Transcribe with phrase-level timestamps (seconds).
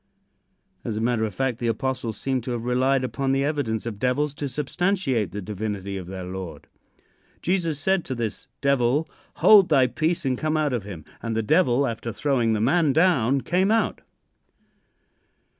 [0.83, 3.99] As a matter of fact, the apostles seemed to have relied upon the evidence of
[3.99, 6.65] devils to substantiate the divinity of their Lord.
[7.43, 11.43] Jesus said to this devil: "Hold thy peace and come out of him." And the
[11.43, 14.01] devil, after throwing the man down, came out.